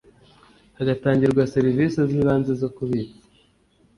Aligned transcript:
Hagatangirwa 0.77 1.49
serivisi 1.53 1.97
z’ 2.09 2.11
ibanze 2.19 2.51
zo 2.61 2.69
kubitsa 2.75 3.15